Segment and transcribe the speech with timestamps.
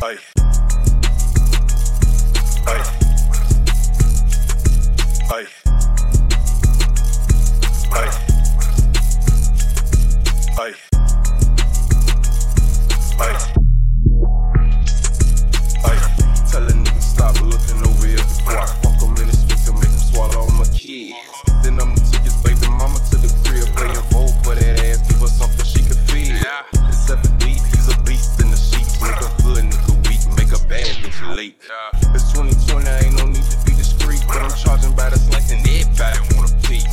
[0.00, 0.39] Bye.
[31.20, 31.56] A bitch late.
[32.14, 35.60] It's 2020, ain't no need to be discreet, but I'm charging by the slice and
[35.66, 36.86] everybody want a piece.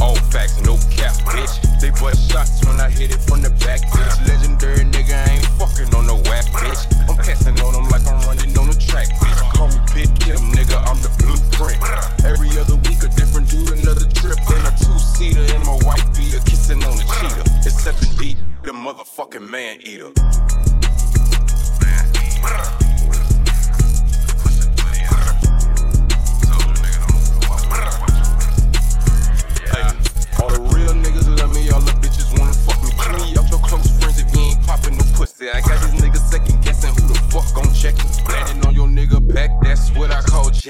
[0.00, 1.60] All facts, no cap, bitch.
[1.80, 4.26] They butt shots when I hit it from the back, bitch.
[4.26, 6.86] Legendary nigga, I ain't fucking on no whack, bitch.
[7.08, 9.40] I'm passing on them like I'm running on the track, bitch.
[9.54, 11.80] Call me Big Kim, nigga, I'm the blueprint.
[12.24, 14.38] Every other week, a different dude, another trip.
[14.48, 17.44] Then a two-seater and my white beater, kissing on the cheetah.
[17.66, 20.12] It's seven deep, the motherfucking man eater.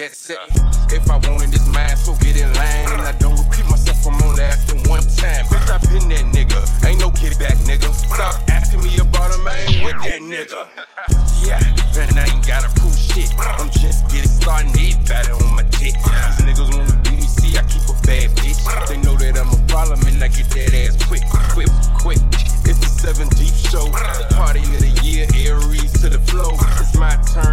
[0.00, 0.38] jet set.
[0.88, 2.88] If I wanted this mind, so get in line.
[2.96, 5.44] And I don't repeat myself, I'm on after one time.
[5.52, 6.60] Bitch, I been that nigga.
[6.88, 7.92] Ain't no kid back, nigga.
[7.92, 10.68] Stop asking me about a man with that nigga.
[11.40, 13.32] Yeah, and I ain't gotta prove shit.
[13.40, 15.96] I'm just getting started, need better on my dick.
[15.96, 18.60] These niggas wanna BDC, I keep a bad bitch.
[18.88, 21.24] They know that I'm a problem and I get that ass quick,
[21.56, 22.20] quick, quick.
[22.68, 23.88] It's a seven deep show.
[23.88, 26.52] The party of the year, Aries to the flow.
[26.78, 27.49] It's my turn.